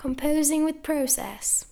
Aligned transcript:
Composing 0.00 0.64
with 0.64 0.82
process. 0.82 1.66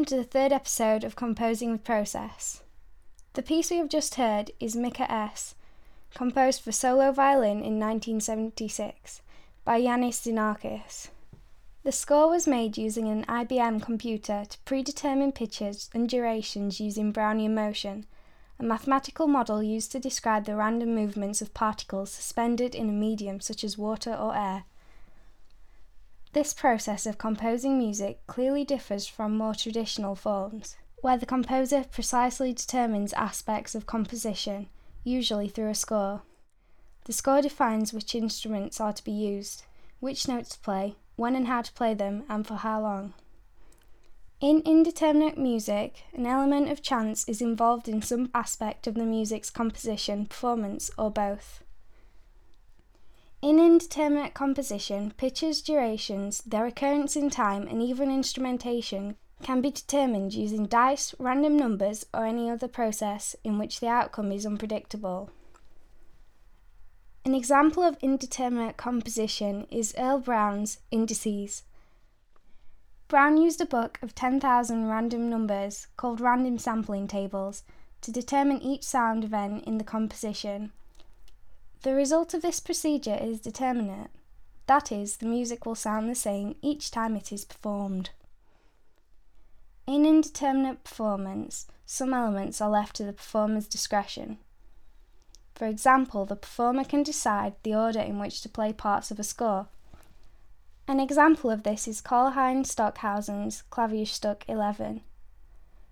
Welcome 0.00 0.16
to 0.16 0.24
the 0.24 0.38
third 0.38 0.50
episode 0.50 1.04
of 1.04 1.14
Composing 1.14 1.72
with 1.72 1.84
Process. 1.84 2.62
The 3.34 3.42
piece 3.42 3.70
we 3.70 3.76
have 3.76 3.90
just 3.90 4.14
heard 4.14 4.50
is 4.58 4.74
Mikka 4.74 5.12
S, 5.12 5.54
composed 6.14 6.62
for 6.62 6.72
solo 6.72 7.12
violin 7.12 7.58
in 7.58 7.78
1976 7.78 9.20
by 9.62 9.78
Iannis 9.78 10.22
Xenakis. 10.22 11.08
The 11.82 11.92
score 11.92 12.30
was 12.30 12.46
made 12.46 12.78
using 12.78 13.08
an 13.08 13.26
IBM 13.26 13.82
computer 13.82 14.46
to 14.48 14.58
predetermine 14.60 15.32
pitches 15.32 15.90
and 15.92 16.08
durations 16.08 16.80
using 16.80 17.12
Brownian 17.12 17.52
motion, 17.52 18.06
a 18.58 18.62
mathematical 18.62 19.26
model 19.26 19.62
used 19.62 19.92
to 19.92 20.00
describe 20.00 20.46
the 20.46 20.56
random 20.56 20.94
movements 20.94 21.42
of 21.42 21.52
particles 21.52 22.10
suspended 22.10 22.74
in 22.74 22.88
a 22.88 22.92
medium 22.92 23.38
such 23.38 23.62
as 23.62 23.76
water 23.76 24.14
or 24.14 24.34
air. 24.34 24.64
This 26.32 26.54
process 26.54 27.06
of 27.06 27.18
composing 27.18 27.76
music 27.76 28.24
clearly 28.28 28.64
differs 28.64 29.06
from 29.06 29.36
more 29.36 29.54
traditional 29.54 30.14
forms, 30.14 30.76
where 31.02 31.18
the 31.18 31.26
composer 31.26 31.84
precisely 31.90 32.52
determines 32.52 33.12
aspects 33.14 33.74
of 33.74 33.86
composition, 33.86 34.68
usually 35.02 35.48
through 35.48 35.70
a 35.70 35.74
score. 35.74 36.22
The 37.06 37.12
score 37.12 37.42
defines 37.42 37.92
which 37.92 38.14
instruments 38.14 38.80
are 38.80 38.92
to 38.92 39.02
be 39.02 39.10
used, 39.10 39.64
which 39.98 40.28
notes 40.28 40.50
to 40.50 40.60
play, 40.60 40.94
when 41.16 41.34
and 41.34 41.48
how 41.48 41.62
to 41.62 41.72
play 41.72 41.94
them, 41.94 42.22
and 42.28 42.46
for 42.46 42.54
how 42.54 42.80
long. 42.80 43.14
In 44.40 44.62
indeterminate 44.64 45.36
music, 45.36 46.04
an 46.14 46.26
element 46.26 46.70
of 46.70 46.80
chance 46.80 47.28
is 47.28 47.42
involved 47.42 47.88
in 47.88 48.02
some 48.02 48.30
aspect 48.34 48.86
of 48.86 48.94
the 48.94 49.04
music's 49.04 49.50
composition, 49.50 50.26
performance, 50.26 50.92
or 50.96 51.10
both. 51.10 51.64
In 53.42 53.58
indeterminate 53.58 54.34
composition, 54.34 55.14
pitches, 55.16 55.62
durations, 55.62 56.42
their 56.42 56.66
occurrence 56.66 57.16
in 57.16 57.30
time, 57.30 57.66
and 57.66 57.80
even 57.80 58.10
instrumentation 58.10 59.16
can 59.42 59.62
be 59.62 59.70
determined 59.70 60.34
using 60.34 60.66
dice, 60.66 61.14
random 61.18 61.56
numbers, 61.56 62.04
or 62.12 62.26
any 62.26 62.50
other 62.50 62.68
process 62.68 63.34
in 63.42 63.58
which 63.58 63.80
the 63.80 63.88
outcome 63.88 64.30
is 64.30 64.44
unpredictable. 64.44 65.30
An 67.24 67.34
example 67.34 67.82
of 67.82 67.96
indeterminate 68.02 68.76
composition 68.76 69.66
is 69.70 69.94
Earle 69.96 70.20
Brown's 70.20 70.78
Indices. 70.90 71.62
Brown 73.08 73.38
used 73.38 73.60
a 73.62 73.66
book 73.66 73.98
of 74.02 74.14
10,000 74.14 74.86
random 74.86 75.30
numbers, 75.30 75.86
called 75.96 76.20
random 76.20 76.58
sampling 76.58 77.08
tables, 77.08 77.62
to 78.02 78.12
determine 78.12 78.60
each 78.60 78.84
sound 78.84 79.24
event 79.24 79.64
in 79.64 79.78
the 79.78 79.84
composition. 79.84 80.72
The 81.82 81.94
result 81.94 82.34
of 82.34 82.42
this 82.42 82.60
procedure 82.60 83.18
is 83.20 83.40
determinate. 83.40 84.10
That 84.66 84.92
is, 84.92 85.16
the 85.16 85.26
music 85.26 85.66
will 85.66 85.74
sound 85.74 86.08
the 86.08 86.14
same 86.14 86.56
each 86.62 86.90
time 86.90 87.16
it 87.16 87.32
is 87.32 87.44
performed. 87.44 88.10
In 89.86 90.06
indeterminate 90.06 90.84
performance, 90.84 91.66
some 91.86 92.14
elements 92.14 92.60
are 92.60 92.70
left 92.70 92.96
to 92.96 93.04
the 93.04 93.12
performer's 93.12 93.66
discretion. 93.66 94.38
For 95.54 95.66
example, 95.66 96.26
the 96.26 96.36
performer 96.36 96.84
can 96.84 97.02
decide 97.02 97.54
the 97.62 97.74
order 97.74 98.00
in 98.00 98.18
which 98.18 98.40
to 98.42 98.48
play 98.48 98.72
parts 98.72 99.10
of 99.10 99.18
a 99.18 99.24
score 99.24 99.68
an 100.90 100.98
example 100.98 101.52
of 101.52 101.62
this 101.62 101.86
is 101.86 102.02
Karlheinz 102.02 102.66
Stockhausen's 102.66 103.62
Klavierstück 103.70 104.42
11, 104.48 105.02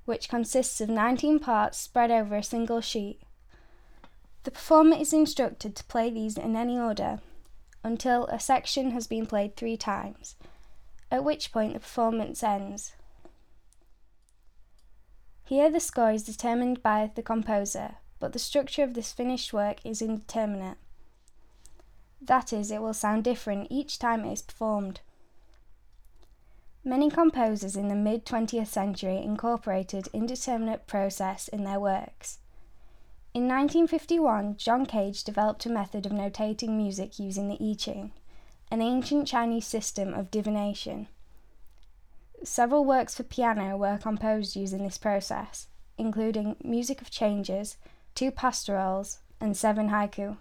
which 0.06 0.29
consists 0.29 0.81
of 0.81 0.88
19 0.88 1.38
parts 1.38 1.79
spread 1.79 2.11
over 2.11 2.35
a 2.35 2.43
single 2.43 2.81
sheet. 2.81 3.20
The 4.44 4.50
performer 4.50 4.96
is 4.96 5.12
instructed 5.12 5.76
to 5.76 5.85
play 5.85 6.11
these 6.11 6.38
in 6.38 6.56
any 6.56 6.79
order 6.79 7.20
until 7.82 8.26
a 8.26 8.40
section 8.40 8.93
has 8.93 9.06
been 9.06 9.26
played 9.26 9.56
three 9.56 9.76
times, 9.76 10.37
at 11.11 11.25
which 11.25 11.52
point 11.52 11.75
the 11.75 11.81
performance 11.81 12.43
ends. 12.43 12.93
Here 15.44 15.70
the 15.70 15.81
score 15.81 16.11
is 16.11 16.25
determined 16.25 16.82
by 16.82 17.11
the 17.14 17.23
composer, 17.23 17.96
but 18.20 18.32
the 18.32 18.38
structure 18.38 18.85
of 18.85 18.94
this 18.94 19.12
finished 19.12 19.52
work 19.52 19.85
is 19.85 20.02
indeterminate. 20.02 20.76
That 22.20 22.52
is, 22.52 22.70
it 22.70 22.82
will 22.82 22.94
sound 22.94 23.25
different 23.25 23.69
each 23.70 23.99
time 23.99 24.25
it 24.25 24.32
is 24.32 24.43
performed. 24.43 25.00
Many 26.85 27.11
composers 27.11 27.76
in 27.76 27.88
the 27.88 27.94
mid 27.94 28.26
20th 28.26 28.67
century 28.67 29.23
incorporated 29.23 30.08
indeterminate 30.12 30.87
process 30.87 31.49
in 31.49 31.64
their 31.64 31.81
works. 31.81 32.38
In 33.38 33.46
1951, 33.46 34.56
John 34.56 34.85
Cage 34.85 35.23
developed 35.23 35.64
a 35.64 35.70
method 35.70 36.05
of 36.05 36.11
notating 36.11 36.70
music 36.70 37.20
using 37.20 37.46
the 37.46 37.70
I 37.70 37.75
Ching, 37.75 38.11
an 38.69 38.82
ancient 38.82 39.29
Chinese 39.29 39.64
system 39.64 40.12
of 40.12 40.32
divination. 40.32 41.06
Several 42.43 42.85
works 42.85 43.14
for 43.14 43.23
piano 43.23 43.76
were 43.76 43.96
composed 43.96 44.56
using 44.56 44.82
this 44.82 44.99
process, 44.99 45.69
including 45.96 46.56
Music 46.64 47.00
of 47.00 47.12
Changes, 47.12 47.76
two 48.17 48.32
pastorals, 48.32 49.20
and 49.40 49.56
seven 49.56 49.90
haiku. 49.90 50.37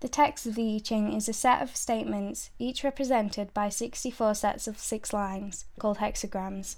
The 0.00 0.10
text 0.10 0.44
of 0.44 0.54
the 0.54 0.76
I 0.76 0.80
Ching 0.80 1.14
is 1.14 1.30
a 1.30 1.32
set 1.32 1.62
of 1.62 1.74
statements, 1.74 2.50
each 2.58 2.84
represented 2.84 3.54
by 3.54 3.70
64 3.70 4.34
sets 4.34 4.68
of 4.68 4.78
six 4.78 5.14
lines, 5.14 5.64
called 5.78 5.96
hexagrams. 5.96 6.76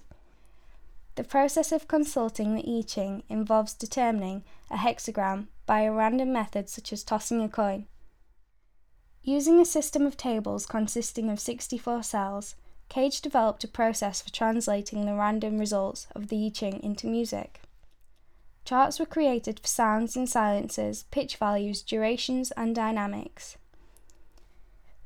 The 1.16 1.24
process 1.24 1.70
of 1.70 1.86
consulting 1.86 2.54
the 2.54 2.78
I 2.78 2.82
Ching 2.82 3.22
involves 3.28 3.74
determining 3.74 4.42
a 4.68 4.76
hexagram 4.76 5.46
by 5.64 5.82
a 5.82 5.92
random 5.92 6.32
method 6.32 6.68
such 6.68 6.92
as 6.92 7.04
tossing 7.04 7.40
a 7.40 7.48
coin. 7.48 7.86
Using 9.22 9.60
a 9.60 9.64
system 9.64 10.06
of 10.06 10.16
tables 10.16 10.66
consisting 10.66 11.30
of 11.30 11.38
64 11.38 12.02
cells, 12.02 12.56
Cage 12.88 13.20
developed 13.20 13.64
a 13.64 13.68
process 13.68 14.20
for 14.20 14.30
translating 14.30 15.06
the 15.06 15.14
random 15.14 15.58
results 15.58 16.08
of 16.14 16.28
the 16.28 16.46
I 16.46 16.50
Ching 16.50 16.82
into 16.82 17.06
music. 17.06 17.60
Charts 18.64 18.98
were 18.98 19.06
created 19.06 19.60
for 19.60 19.68
sounds 19.68 20.16
and 20.16 20.28
silences, 20.28 21.04
pitch 21.10 21.36
values, 21.36 21.82
durations, 21.82 22.50
and 22.52 22.74
dynamics. 22.74 23.56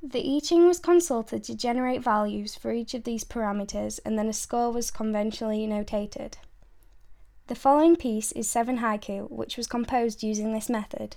The 0.03 0.37
I 0.37 0.39
Ching 0.39 0.67
was 0.67 0.79
consulted 0.79 1.43
to 1.45 1.56
generate 1.56 2.03
values 2.03 2.55
for 2.55 2.73
each 2.73 2.95
of 2.95 3.03
these 3.03 3.25
parameters, 3.25 3.99
and 4.05 4.17
then 4.17 4.29
a 4.29 4.33
score 4.33 4.71
was 4.71 4.93
conventionally 4.93 5.67
notated. 5.67 6.35
The 7.49 7.56
following 7.56 7.97
piece 7.97 8.31
is 8.33 8.49
Seven 8.49 8.79
Haiku, 8.79 9.29
which 9.29 9.56
was 9.56 9.67
composed 9.67 10.23
using 10.23 10.53
this 10.53 10.69
method. 10.69 11.17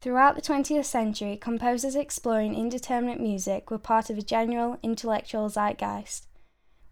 Throughout 0.00 0.34
the 0.34 0.40
20th 0.40 0.86
century, 0.86 1.36
composers 1.36 1.94
exploring 1.94 2.54
indeterminate 2.54 3.20
music 3.20 3.70
were 3.70 3.78
part 3.78 4.08
of 4.08 4.16
a 4.16 4.22
general 4.22 4.78
intellectual 4.82 5.50
zeitgeist, 5.50 6.26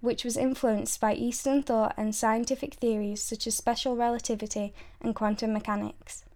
which 0.00 0.24
was 0.24 0.36
influenced 0.36 1.00
by 1.00 1.14
Eastern 1.14 1.62
thought 1.62 1.94
and 1.96 2.14
scientific 2.14 2.74
theories 2.74 3.22
such 3.22 3.46
as 3.46 3.56
special 3.56 3.96
relativity 3.96 4.74
and 5.00 5.14
quantum 5.14 5.54
mechanics. 5.54 6.26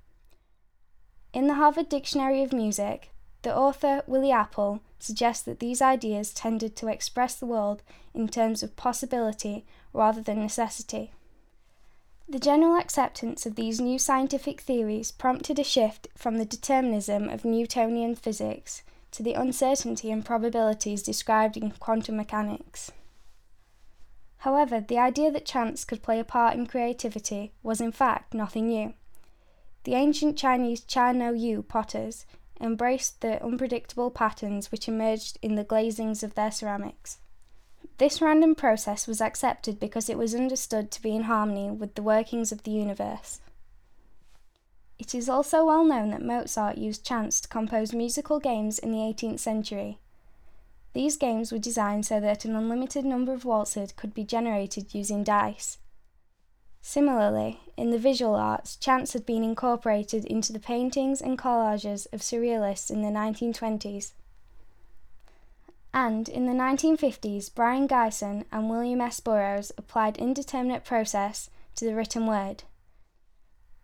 In 1.35 1.47
the 1.47 1.55
Harvard 1.55 1.91
Dictionary 1.91 2.43
of 2.43 2.55
Music, 2.55 3.11
the 3.43 3.55
author, 3.55 4.03
Willi 4.07 4.31
Apel, 4.31 4.81
suggests 4.99 5.43
that 5.45 5.61
these 5.61 5.83
ideas 5.83 6.33
tended 6.33 6.75
to 6.77 6.89
express 6.89 7.35
the 7.35 7.45
world 7.45 7.83
in 8.15 8.29
terms 8.29 8.63
of 8.63 8.77
possibility 8.77 9.67
rather 9.93 10.23
than 10.23 10.41
necessity. 10.41 11.13
The 12.33 12.39
general 12.39 12.77
acceptance 12.77 13.45
of 13.45 13.57
these 13.57 13.79
new 13.79 13.99
scientific 13.99 14.63
theories 14.63 15.11
prompted 15.11 15.59
a 15.59 15.63
shift 15.63 16.09
from 16.17 16.39
the 16.39 16.47
determinism 16.47 17.29
of 17.29 17.45
Newtonian 17.45 18.15
physics 18.15 18.83
to 19.11 19.23
the 19.23 19.35
uncertainty 19.35 20.11
and 20.11 20.25
probabilities 20.25 21.03
described 21.03 21.59
in 21.59 21.73
quantum 21.73 22.17
mechanics. 22.17 22.91
However, 24.39 24.81
the 24.81 24.97
idea 24.97 25.31
that 25.31 25.45
chance 25.45 25.85
could 25.85 26.03
play 26.03 26.19
a 26.19 26.25
part 26.25 26.55
in 26.55 26.67
creativity 26.67 27.53
was 27.63 27.83
in 27.83 27.93
fact 27.93 28.33
nothing 28.33 28.69
new. 28.69 28.95
The 29.85 29.93
ancient 29.93 30.39
Chinese 30.39 30.81
Cha 30.81 31.13
No 31.13 31.35
Yu 31.35 31.63
potters 31.63 32.25
embraced 32.59 33.21
the 33.21 33.45
unpredictable 33.45 34.11
patterns 34.11 34.73
which 34.73 34.89
emerged 34.89 35.37
in 35.43 35.57
the 35.57 35.67
glazings 35.67 36.23
of 36.23 36.35
their 36.35 36.51
ceramics. 36.51 37.19
This 38.03 38.21
random 38.21 38.57
process 38.57 39.07
was 39.07 39.21
accepted 39.21 39.79
because 39.79 40.11
it 40.11 40.19
was 40.19 40.35
understood 40.35 40.91
to 40.91 41.01
be 41.01 41.15
in 41.15 41.23
harmony 41.23 41.71
with 41.71 41.95
the 41.95 42.03
workings 42.03 42.51
of 42.51 42.65
the 42.65 42.73
universe. 42.73 43.41
It 44.99 45.15
is 45.15 45.29
also 45.29 45.65
well 45.65 45.85
known 45.85 46.11
that 46.11 46.21
Mozart 46.21 46.79
used 46.79 47.07
chance 47.07 47.41
to 47.41 47.47
compose 47.47 47.93
musical 47.93 48.41
games 48.41 48.81
in 48.81 48.91
the 48.91 48.99
18th 48.99 49.39
century. 49.39 49.99
These 50.95 51.17
games 51.17 51.53
were 51.53 51.61
designed 51.61 52.05
so 52.05 52.19
that 52.19 52.45
an 52.45 52.57
unlimited 52.57 53.05
number 53.05 53.33
of 53.33 53.45
waltzes 53.45 53.93
could 53.93 54.15
be 54.15 54.25
generated 54.25 54.95
using 54.95 55.23
dice. 55.23 55.79
Similarly, 56.81 57.61
in 57.77 57.93
the 57.93 58.01
visual 58.01 58.35
arts, 58.35 58.75
chance 58.75 59.13
had 59.13 59.25
been 59.25 59.45
incorporated 59.45 60.25
into 60.25 60.53
the 60.53 60.59
paintings 60.59 61.23
and 61.23 61.39
collages 61.39 62.13
of 62.13 62.21
surrealists 62.23 62.91
in 62.91 63.03
the 63.03 63.17
1920s. 63.17 64.11
And 65.95 66.29
in 66.29 66.47
the 66.47 66.53
1950s, 66.53 67.55
Brion 67.55 67.87
Gysin 67.87 68.45
and 68.51 68.71
William 68.71 69.01
S. 69.01 69.21
Burroughs 69.21 69.73
applied 69.77 70.17
indeterminate 70.17 70.85
process 70.85 71.51
to 71.77 71.85
the 71.85 71.95
written 71.95 72.27
word. 72.27 72.65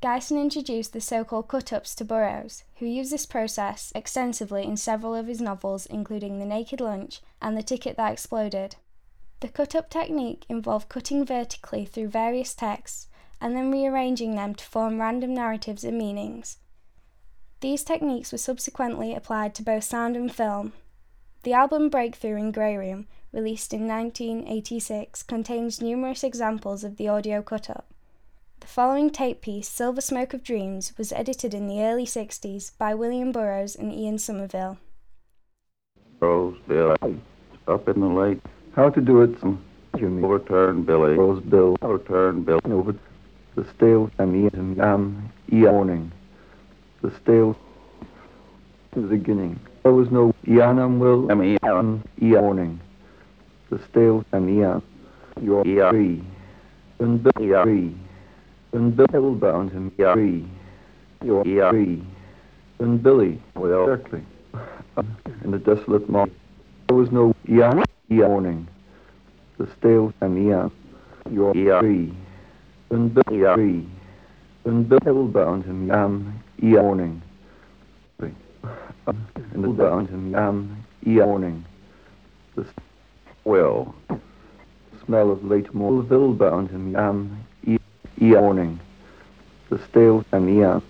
Gysin 0.00 0.40
introduced 0.40 0.92
the 0.92 1.00
so 1.00 1.24
called 1.24 1.48
cut 1.48 1.72
ups 1.72 1.94
to 1.96 2.04
Burroughs, 2.04 2.62
who 2.76 2.86
used 2.86 3.10
this 3.12 3.26
process 3.26 3.92
extensively 3.94 4.64
in 4.64 4.76
several 4.76 5.14
of 5.14 5.26
his 5.26 5.40
novels, 5.40 5.86
including 5.86 6.38
The 6.38 6.46
Naked 6.46 6.80
Lunch 6.80 7.20
and 7.42 7.56
The 7.56 7.62
Ticket 7.62 7.96
That 7.96 8.12
Exploded. 8.12 8.76
The 9.40 9.48
cut 9.48 9.74
up 9.74 9.90
technique 9.90 10.46
involved 10.48 10.88
cutting 10.88 11.26
vertically 11.26 11.84
through 11.84 12.08
various 12.08 12.54
texts 12.54 13.08
and 13.40 13.56
then 13.56 13.70
rearranging 13.70 14.34
them 14.34 14.54
to 14.54 14.64
form 14.64 15.00
random 15.00 15.34
narratives 15.34 15.84
and 15.84 15.98
meanings. 15.98 16.58
These 17.60 17.84
techniques 17.84 18.32
were 18.32 18.38
subsequently 18.38 19.14
applied 19.14 19.54
to 19.56 19.62
both 19.62 19.84
sound 19.84 20.16
and 20.16 20.32
film. 20.32 20.72
The 21.44 21.52
album 21.52 21.88
Breakthrough 21.88 22.36
in 22.36 22.50
Grey 22.50 22.76
Room, 22.76 23.06
released 23.32 23.72
in 23.72 23.86
1986, 23.86 25.22
contains 25.22 25.80
numerous 25.80 26.24
examples 26.24 26.82
of 26.82 26.96
the 26.96 27.06
audio 27.08 27.42
cut 27.42 27.70
up. 27.70 27.86
The 28.58 28.66
following 28.66 29.08
tape 29.08 29.40
piece, 29.40 29.68
Silver 29.68 30.00
Smoke 30.00 30.34
of 30.34 30.42
Dreams, 30.42 30.92
was 30.98 31.12
edited 31.12 31.54
in 31.54 31.68
the 31.68 31.80
early 31.80 32.04
60s 32.04 32.76
by 32.76 32.92
William 32.92 33.30
Burroughs 33.30 33.76
and 33.76 33.92
Ian 33.92 34.18
Somerville. 34.18 34.78
Rose 36.18 36.58
Bill, 36.66 36.96
up 37.68 37.88
in 37.88 38.00
the 38.00 38.08
lake. 38.08 38.40
How 38.74 38.90
to 38.90 39.00
do 39.00 39.22
it, 39.22 39.38
some 39.40 39.62
Jimmy. 39.96 40.24
Overturn 40.24 40.82
Billy. 40.82 41.14
Rose 41.14 41.42
Bill. 41.44 41.76
Overturn 41.82 42.42
Bill. 42.42 42.60
Over 42.64 42.96
the 43.54 43.64
stale 43.76 44.10
and 44.18 44.50
the 44.50 44.56
am 44.58 44.80
um, 44.80 45.32
warning. 45.50 46.10
The 47.00 47.12
stale 47.22 47.56
the 48.92 49.00
beginning. 49.02 49.60
There 49.88 49.94
was 49.94 50.10
no 50.10 50.34
Ianam 50.46 50.98
will 50.98 51.32
M 51.32 51.42
E 51.42 51.56
am 51.62 52.04
warning. 52.20 52.78
The 53.70 53.78
stale 53.88 54.22
and 54.32 54.46
the 54.46 54.82
your 55.40 55.64
free. 55.64 56.22
And 56.98 57.26
Yeah. 57.40 57.62
free. 57.62 57.94
And 58.74 58.94
Bill 58.94 59.34
bound 59.34 59.70
him 59.70 59.90
Yeah. 59.96 60.12
free. 60.12 60.44
Your 61.24 61.42
free. 61.70 62.04
And 62.80 63.02
Billy 63.02 63.40
Well, 63.56 63.90
Exactly. 63.90 64.20
In 65.44 65.52
the 65.52 65.58
desolate 65.58 66.06
mob, 66.06 66.28
there 66.88 66.96
was 66.98 67.10
no 67.10 67.34
Ian 67.48 67.82
warning. 68.10 68.68
The 69.56 69.68
stale 69.78 70.12
and 70.20 70.36
Ian, 70.36 70.70
your 71.30 71.54
free. 71.80 72.12
And 72.90 73.18
Yeah. 73.30 73.54
free. 73.54 73.86
And 74.66 74.86
Bill 74.86 75.28
bound 75.28 75.64
him 75.64 75.86
Yam 75.86 76.34
warning. 76.60 77.22
And 79.06 79.64
the 79.64 79.68
bound 79.68 80.08
him 80.08 80.34
um, 80.34 80.84
Yam 81.02 81.26
warning. 81.26 81.64
The 82.54 82.66
well, 83.44 83.94
smell 85.04 85.30
of 85.30 85.44
late 85.44 85.72
Morville 85.74 86.32
bound 86.34 86.70
him 86.70 86.94
um, 86.96 87.44
Yam 87.64 87.80
warning. 88.18 88.80
The 89.70 89.78
stale 89.88 90.24
and 90.32 90.48
Ian, 90.48 90.64
uh, 90.64 90.80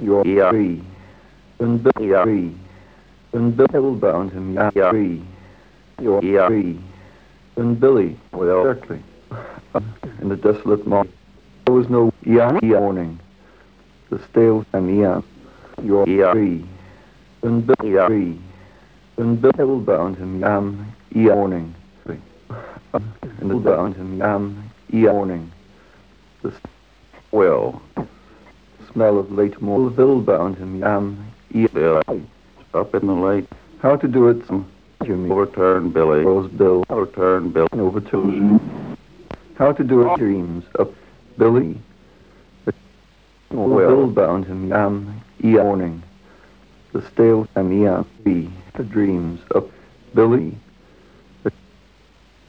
your 0.00 0.26
Yeah. 0.26 0.50
free. 0.50 0.82
And 1.58 1.86
Yeah. 2.00 2.22
free. 2.24 2.54
And 3.32 3.56
Bill 3.56 3.94
bound 3.94 4.32
him 4.32 4.56
um, 4.58 4.64
Yam 4.64 4.72
Yeah. 4.74 4.90
free. 4.90 5.22
Your 6.00 6.22
free. 6.48 6.78
And 7.56 7.78
Billy 7.80 8.16
well, 8.32 8.68
Exactly. 8.70 9.02
In 10.22 10.28
the 10.28 10.36
desolate 10.36 10.86
mob, 10.86 11.08
there 11.66 11.74
was 11.74 11.88
no 11.88 12.12
Ian 12.26 12.58
warning. 12.62 13.18
The 14.10 14.18
stale 14.30 14.64
and 14.72 14.88
Ian, 14.88 15.22
uh, 15.78 15.82
your 15.82 16.08
Yeah. 16.08 16.32
Bill 17.42 17.76
Yeah. 17.84 18.06
free. 18.06 18.38
And 19.16 19.40
bound 19.86 20.16
him 20.16 20.40
Yam 20.40 20.86
warning. 21.14 21.74
And 22.92 23.50
the 23.50 23.54
bound 23.56 23.96
him 23.96 24.18
Yam 24.18 24.70
warning. 24.92 25.50
The 26.42 26.52
well, 27.32 27.82
smell 28.92 29.18
of 29.18 29.30
late 29.32 29.60
Morville 29.60 30.20
bound 30.20 30.56
him 30.56 30.78
Yam 30.80 31.18
Bill, 31.72 32.02
up 32.74 32.94
in 32.94 33.06
the 33.06 33.12
lake. 33.14 33.46
How 33.80 33.96
to 33.96 34.08
do 34.08 34.28
it, 34.28 34.46
some 34.46 34.66
Jimmy. 35.04 35.30
Overturn 35.30 35.90
Billy. 35.90 36.24
Rose 36.24 36.50
Bill. 36.50 36.84
Overturn 36.90 37.50
Bill. 37.50 37.68
over 37.72 38.00
to 38.00 38.60
how 39.58 39.72
to 39.72 39.82
do 39.84 40.08
it 40.08 40.16
dreams 40.16 40.64
of 40.76 40.94
Billy. 41.36 41.76
Well. 43.50 43.88
Bill 43.88 44.06
bound 44.06 44.44
him 44.44 44.68
yam 44.68 45.22
warning. 45.42 46.02
The 46.92 47.02
stale 47.12 47.46
and 47.54 47.80
yam 47.82 48.06
be 48.24 48.50
the 48.74 48.84
dreams 48.84 49.40
of 49.50 49.70
Billy. 50.14 50.54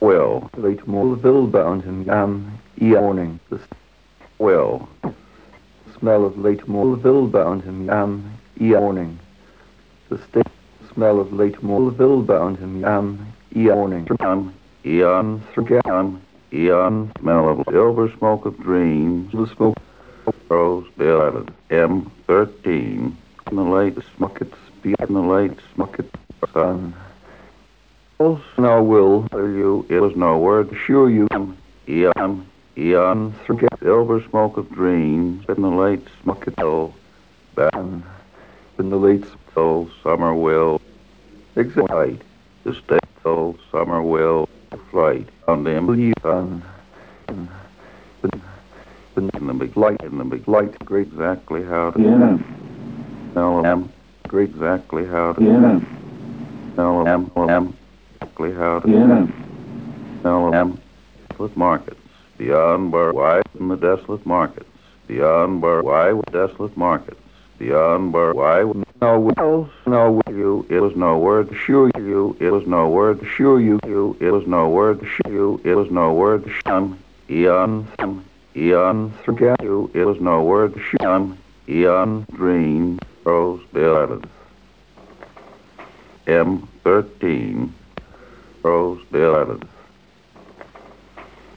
Well, 0.00 0.50
Late 0.56 0.86
Morville 0.86 1.46
bound 1.46 1.82
him 1.84 2.04
yam 2.04 2.58
warning. 2.78 3.38
The 3.50 3.56
s- 3.56 3.62
well, 4.38 4.88
smell 5.98 6.24
of 6.24 6.38
late 6.38 6.66
Morville 6.66 7.26
bound 7.26 7.62
him 7.62 7.84
yam 7.86 8.32
warning. 8.58 9.18
The 10.08 10.18
stale 10.28 10.42
smell 10.94 11.20
of 11.20 11.32
late 11.34 11.62
Morville 11.62 12.22
bound 12.22 12.56
him 12.58 12.80
yam 12.80 13.26
warning. 13.54 14.08
Eon, 14.20 14.54
Eon, 14.86 15.42
Eon, 15.86 16.20
Eon, 16.54 17.12
smell 17.20 17.48
of 17.50 17.62
silver 17.70 18.10
smoke 18.16 18.46
of 18.46 18.56
dreams. 18.58 19.30
the 19.32 19.46
smoke 19.54 19.76
Rose 20.48 20.86
Bill 20.96 21.20
Island, 21.20 21.52
M13. 21.68 23.12
In 23.50 23.56
the 23.56 23.62
late 23.64 23.96
buckets 24.18 24.54
speed, 24.68 24.94
in 25.00 25.14
the 25.14 25.20
late 25.20 25.58
bucket 25.76 26.08
sun. 26.54 26.94
sun. 28.18 28.42
Now 28.58 28.80
will 28.80 29.26
Tell 29.30 29.40
you, 29.40 29.84
it 29.88 29.98
was 29.98 30.14
no 30.14 30.38
word. 30.38 30.70
assure 30.72 31.10
you 31.10 31.26
Eon, 31.88 32.46
Eon, 32.78 33.34
forget 33.46 33.76
silver 33.80 34.22
smoke 34.30 34.56
of 34.56 34.70
dreams. 34.70 35.44
In 35.48 35.62
the 35.62 35.68
bucket 36.24 36.54
smoke, 36.60 36.94
back 37.56 37.72
sun. 37.72 38.04
In 38.78 38.90
the 38.90 38.96
late 38.96 39.24
till 39.52 39.90
summer 40.04 40.32
will 40.32 40.80
flight. 41.54 42.22
The 42.62 42.74
state 42.74 43.00
till 43.24 43.56
summer 43.72 44.00
will 44.00 44.48
flight. 44.92 45.28
On 45.48 45.64
them, 45.64 46.12
sun. 46.22 46.62
in 49.16 49.46
the 49.46 49.54
big 49.54 49.76
light, 49.76 50.00
in 50.02 50.18
the 50.18 50.24
big 50.24 50.46
Light 50.46 50.78
great 50.84 51.08
exactly 51.08 51.64
how 51.64 51.90
to 51.90 52.00
Yeah. 52.00 52.38
Smell 53.32 53.62
them. 53.62 53.92
Um, 54.32 54.40
exactly 54.40 55.06
how 55.06 55.32
to 55.32 55.40
smell 55.40 57.04
them. 57.04 57.30
them. 57.34 57.76
Exactly 58.20 58.52
how 58.52 58.80
to 58.80 58.88
smell 60.20 60.46
um, 60.46 60.50
them. 60.50 60.80
Desolate 61.28 61.56
markets 61.56 62.00
beyond 62.40 62.90
where 62.90 63.12
wide 63.12 63.42
in 63.58 63.68
the 63.68 63.76
desolate 63.76 64.24
markets 64.24 64.66
beyond 65.06 65.60
where 65.60 65.82
wide 65.82 66.14
desolate 66.32 66.74
markets 66.74 67.20
beyond 67.58 68.14
wide 68.14 68.64
Now 69.02 69.18
will 69.18 69.68
now 69.86 70.10
will 70.10 70.34
you 70.34 70.66
it 70.70 70.80
was 70.80 70.96
no 70.96 71.18
word 71.18 71.52
assure 71.52 71.90
you 71.98 72.34
it 72.40 72.50
was 72.50 72.66
no 72.66 72.88
word 72.88 73.20
assure 73.22 73.60
you 73.60 73.78
you 73.86 74.16
it 74.20 74.30
was 74.30 74.46
no 74.46 74.70
word 74.70 75.00
to 75.00 75.06
show 75.06 75.30
you 75.30 75.60
it 75.64 75.74
was 75.74 75.90
no 75.90 76.14
word 76.14 76.44
to 76.44 76.52
shun 76.64 76.98
eon 77.28 77.86
eon 78.56 79.10
forget 79.24 79.62
you 79.62 79.90
it 79.92 80.04
was 80.04 80.18
no 80.20 80.42
word 80.42 80.72
to 80.72 80.80
shun 80.92 81.36
eon 81.68 82.24
dream 82.32 82.98
Roseville 83.24 83.96
Islands. 83.96 84.28
M13, 86.26 87.70
Roseville 88.62 89.34
Islands. 89.36 89.66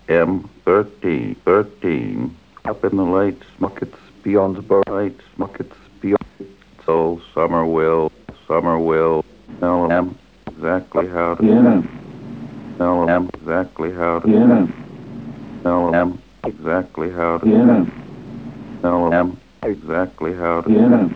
M13, 0.07 1.37
13, 1.45 2.35
up 2.65 2.83
in 2.83 2.97
the 2.97 3.03
lights, 3.03 3.45
Muckets 3.59 3.97
beyond 4.23 4.57
the 4.57 4.61
bar. 4.61 4.83
lights, 4.89 5.21
Muckets 5.37 5.75
beyond. 6.01 6.17
so 6.85 7.21
Somerville, 7.33 8.11
Somerville, 8.47 9.23
tell 9.59 9.87
them 9.87 10.15
exactly 10.47 11.07
how 11.07 11.35
to 11.35 11.45
Yeah. 11.45 11.81
tell 12.77 13.05
them 13.05 13.29
exactly 13.33 13.91
how 13.93 14.19
to 14.19 14.29
Yeah. 14.29 14.67
tell 15.63 15.91
them 15.91 16.17
exactly 16.43 17.09
how 17.11 17.37
to 17.37 17.49
Yeah. 17.49 17.85
tell 18.81 19.09
them 19.09 19.37
exactly 19.63 20.33
how 20.33 20.61
to 20.61 20.71
Yeah. 20.71 21.07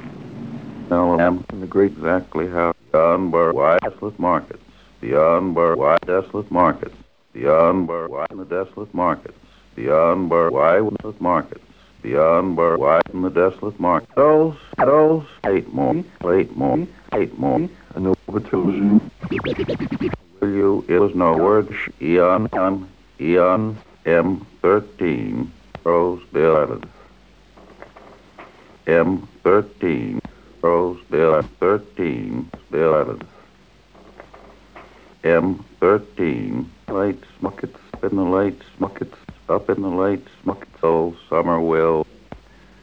The 0.90 1.68
great 1.70 1.92
exactly 1.92 2.48
how 2.48 2.74
beyond 2.92 3.34
where 3.34 3.54
wide 3.54 3.80
desolate 3.82 4.20
markets, 4.20 4.64
beyond 5.02 5.56
where 5.56 5.76
wide 5.76 6.00
desolate 6.06 6.52
markets, 6.52 6.96
beyond 7.34 7.88
where 7.88 8.08
wide 8.08 8.32
in 8.32 8.38
the 8.38 8.46
desolate 8.46 8.94
markets, 8.94 9.38
beyond 9.76 10.30
where 10.30 10.50
wide 10.50 10.80
in 10.80 10.96
the 11.04 11.14
markets, 11.20 11.64
beyond 12.02 12.58
where 12.58 12.78
wide 12.78 13.02
in 13.14 13.22
the 13.22 13.30
desolate 13.30 13.80
markets. 13.80 14.12
Those, 14.16 14.56
those, 14.78 15.26
eight 15.46 15.74
more, 15.74 16.04
eight 16.26 16.56
more, 16.56 16.88
eight 17.14 17.38
more. 17.38 17.70
and 17.96 18.16
over 18.28 18.40
to 18.40 19.02
Will 20.40 20.50
you? 20.50 20.86
It 20.88 21.00
was 21.00 21.14
no 21.16 21.36
word. 21.38 21.76
Eon, 22.02 22.48
on, 22.54 22.90
Eon, 23.20 23.78
M13, 24.06 25.50
Roseville 25.84 26.58
Islands. 26.58 26.88
M13, 28.86 30.22
Roseville, 30.68 31.44
13, 31.62 32.52
Bill 32.72 32.94
Islands. 32.94 33.24
M13, 35.24 36.66
lights, 36.90 37.26
Muckets 37.40 37.80
up 37.94 38.04
in 38.04 38.18
the 38.18 38.24
lights, 38.24 38.66
Muckets 38.78 39.16
up 39.48 39.70
in 39.70 39.82
the 39.82 39.88
lights, 39.88 40.30
Muckets, 40.44 40.84
old 40.84 41.16
Summerwill, 41.30 42.06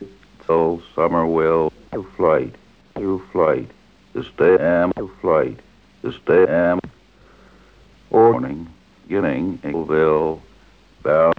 it's 0.01 0.49
old 0.49 0.83
Summerwill, 0.97 1.71
to 1.93 2.03
flight, 2.17 2.55
to 2.97 3.23
flight, 3.33 3.71
to 4.15 4.25
stay 4.35 4.57
am, 4.59 4.91
to 4.95 5.11
flight, 5.21 5.59
to 6.01 6.11
stay 6.11 6.47
am, 6.47 6.81
warning, 8.09 8.67
getting, 9.11 9.59
Eagleville, 9.59 10.41
bound, 11.03 11.35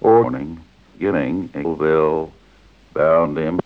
warning, 0.00 0.60
getting, 0.98 1.48
Eagleville, 1.50 2.32
bound 2.94 3.38
him, 3.38 3.59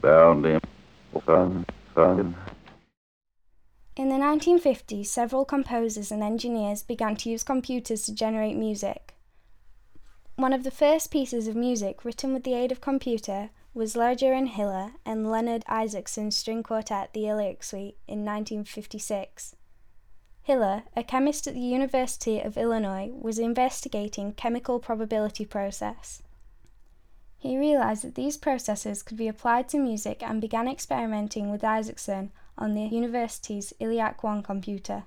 bound 0.00 0.44
him, 0.44 0.60
son, 1.24 1.66
son. 1.94 2.34
In 3.96 4.08
the 4.08 4.16
1950s, 4.16 5.06
several 5.06 5.44
composers 5.44 6.10
and 6.10 6.22
engineers 6.22 6.82
began 6.82 7.14
to 7.16 7.30
use 7.30 7.44
computers 7.44 8.02
to 8.06 8.14
generate 8.14 8.56
music. 8.56 9.14
One 10.36 10.52
of 10.52 10.64
the 10.64 10.70
first 10.70 11.10
pieces 11.10 11.46
of 11.46 11.54
music 11.54 12.04
written 12.04 12.32
with 12.32 12.44
the 12.44 12.54
aid 12.54 12.72
of 12.72 12.80
computer 12.80 13.50
was 13.72 13.94
Lejaren 13.94 14.48
Hiller 14.48 14.92
and 15.06 15.30
Leonard 15.30 15.64
Isaacson's 15.68 16.36
string 16.36 16.62
quartet 16.64 17.12
The 17.12 17.24
Illiac 17.24 17.62
Suite 17.62 17.98
in 18.08 18.24
1956. 18.24 19.54
Hiller, 20.42 20.84
a 20.96 21.04
chemist 21.04 21.46
at 21.46 21.54
the 21.54 21.60
University 21.60 22.40
of 22.40 22.56
Illinois, 22.56 23.10
was 23.12 23.38
investigating 23.38 24.32
chemical 24.32 24.80
probability 24.80 25.44
process. 25.44 26.22
He 27.38 27.56
realized 27.56 28.04
that 28.04 28.16
these 28.16 28.36
processes 28.36 29.02
could 29.02 29.16
be 29.16 29.28
applied 29.28 29.68
to 29.70 29.78
music 29.78 30.22
and 30.22 30.40
began 30.40 30.68
experimenting 30.68 31.50
with 31.50 31.64
Isaacson 31.64 32.32
on 32.58 32.74
the 32.74 32.82
university's 32.82 33.72
ILLIAC 33.80 34.22
1 34.22 34.42
computer. 34.42 35.04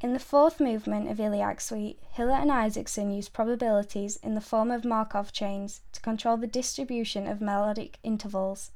In 0.00 0.14
the 0.14 0.18
fourth 0.18 0.60
movement 0.60 1.10
of 1.10 1.18
Illiac 1.18 1.60
Suite, 1.60 1.98
Hiller 2.12 2.32
and 2.32 2.50
Isaacson 2.50 3.10
used 3.10 3.34
probabilities 3.34 4.16
in 4.16 4.34
the 4.34 4.40
form 4.40 4.70
of 4.70 4.84
Markov 4.84 5.30
chains 5.30 5.82
to 5.92 6.00
control 6.00 6.38
the 6.38 6.46
distribution 6.46 7.26
of 7.26 7.42
melodic 7.42 7.98
intervals. 8.02 8.70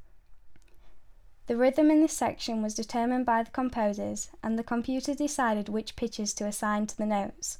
The 1.46 1.56
rhythm 1.56 1.90
in 1.90 2.00
this 2.00 2.16
section 2.16 2.62
was 2.62 2.74
determined 2.74 3.26
by 3.26 3.42
the 3.42 3.50
composers, 3.50 4.30
and 4.42 4.58
the 4.58 4.64
computer 4.64 5.14
decided 5.14 5.68
which 5.68 5.96
pitches 5.96 6.32
to 6.34 6.46
assign 6.46 6.86
to 6.86 6.96
the 6.96 7.04
notes. 7.04 7.58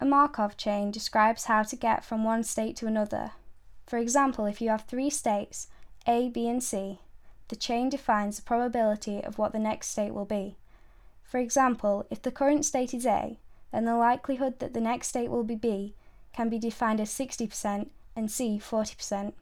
A 0.00 0.04
Markov 0.04 0.56
chain 0.56 0.92
describes 0.92 1.44
how 1.44 1.62
to 1.64 1.76
get 1.76 2.04
from 2.04 2.22
one 2.22 2.44
state 2.44 2.76
to 2.76 2.86
another. 2.86 3.32
For 3.86 3.98
example, 3.98 4.46
if 4.46 4.60
you 4.60 4.68
have 4.68 4.82
three 4.82 5.10
states, 5.10 5.66
A, 6.06 6.28
B, 6.28 6.48
and 6.48 6.62
C, 6.62 7.00
the 7.48 7.56
chain 7.56 7.88
defines 7.88 8.36
the 8.36 8.42
probability 8.42 9.22
of 9.22 9.38
what 9.38 9.52
the 9.52 9.58
next 9.58 9.88
state 9.88 10.14
will 10.14 10.24
be. 10.24 10.56
For 11.24 11.38
example, 11.38 12.06
if 12.08 12.22
the 12.22 12.30
current 12.30 12.64
state 12.64 12.94
is 12.94 13.04
A, 13.04 13.38
then 13.72 13.84
the 13.84 13.96
likelihood 13.96 14.60
that 14.60 14.74
the 14.74 14.80
next 14.80 15.08
state 15.08 15.30
will 15.30 15.44
be 15.44 15.56
B 15.56 15.94
can 16.32 16.48
be 16.48 16.58
defined 16.58 17.00
as 17.00 17.10
60% 17.10 17.88
and 18.14 18.30
C 18.30 18.60
40%. 18.62 19.32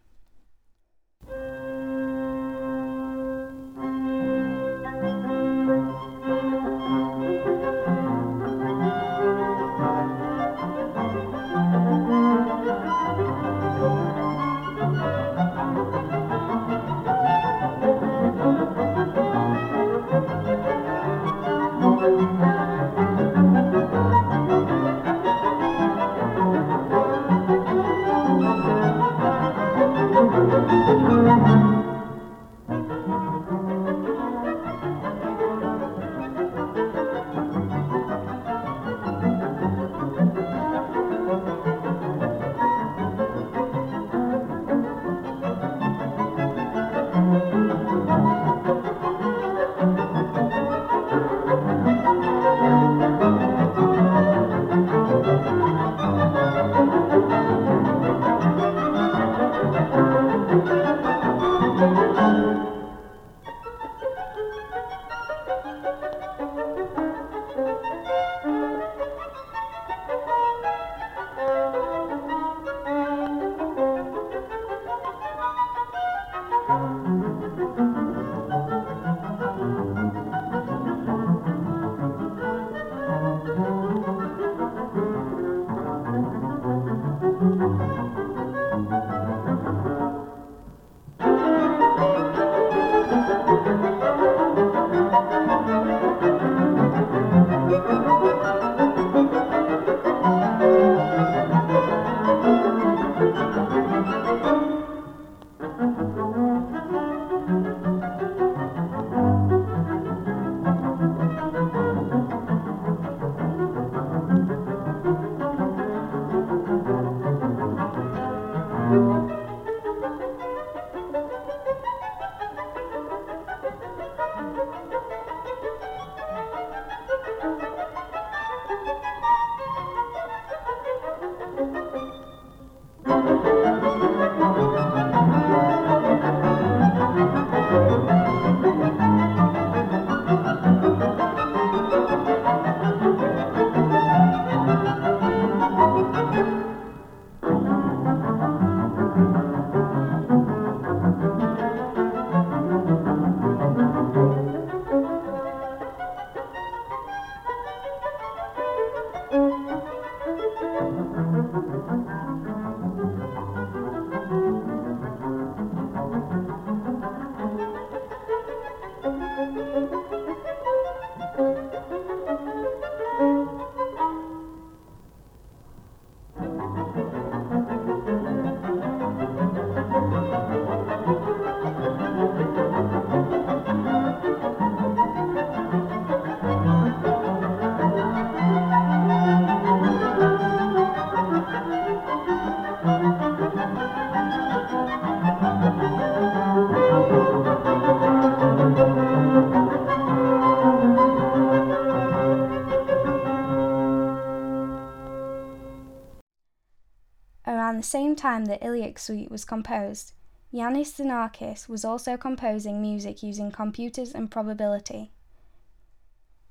Time 208.21 208.45
the 208.45 208.59
Illiac 208.59 208.99
Suite 208.99 209.31
was 209.31 209.47
composed, 209.47 210.13
Iannis 210.53 210.93
Xenakis 210.95 211.71
was 211.71 211.87
also 211.87 212.19
composing 212.19 212.83
music 212.83 213.23
using 213.23 213.51
computers 213.51 214.13
and 214.13 214.31
probability. 214.31 215.11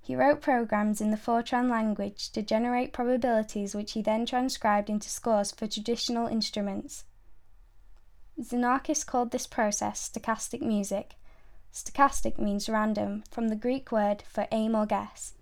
He 0.02 0.16
wrote 0.16 0.42
programs 0.42 1.00
in 1.00 1.12
the 1.12 1.16
Fortran 1.16 1.70
language 1.70 2.32
to 2.32 2.42
generate 2.42 2.92
probabilities 2.92 3.76
which 3.76 3.92
he 3.92 4.02
then 4.02 4.26
transcribed 4.26 4.90
into 4.90 5.10
scores 5.10 5.52
for 5.52 5.68
traditional 5.68 6.26
instruments. 6.26 7.04
Xenakis 8.42 9.06
called 9.06 9.30
this 9.30 9.46
process 9.46 10.10
stochastic 10.10 10.62
music. 10.62 11.18
Stochastic 11.72 12.40
means 12.40 12.68
random, 12.68 13.24
from 13.30 13.50
the 13.50 13.56
Greek 13.56 13.92
word 13.92 14.24
for 14.28 14.48
aim 14.52 14.74
or 14.74 14.88
guess. 14.88 15.36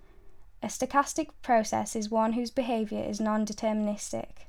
A 0.61 0.67
stochastic 0.67 1.29
process 1.41 1.95
is 1.95 2.09
one 2.09 2.33
whose 2.33 2.51
behavior 2.51 3.01
is 3.01 3.21
non 3.21 3.45
deterministic. 3.45 4.46